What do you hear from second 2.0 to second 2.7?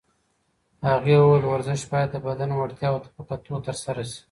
د بدن